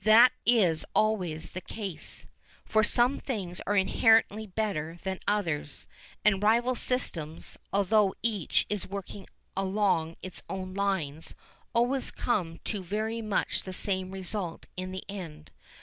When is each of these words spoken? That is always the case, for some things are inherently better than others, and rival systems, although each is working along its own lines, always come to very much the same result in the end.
That 0.03 0.31
is 0.47 0.83
always 0.95 1.51
the 1.51 1.61
case, 1.61 2.25
for 2.65 2.81
some 2.83 3.19
things 3.19 3.61
are 3.67 3.77
inherently 3.77 4.47
better 4.47 4.97
than 5.03 5.19
others, 5.27 5.85
and 6.25 6.41
rival 6.41 6.73
systems, 6.73 7.55
although 7.71 8.15
each 8.23 8.65
is 8.67 8.87
working 8.87 9.27
along 9.55 10.15
its 10.23 10.41
own 10.49 10.73
lines, 10.73 11.35
always 11.75 12.09
come 12.09 12.57
to 12.63 12.83
very 12.83 13.21
much 13.21 13.61
the 13.61 13.73
same 13.73 14.09
result 14.09 14.65
in 14.75 14.91
the 14.91 15.03
end. 15.07 15.51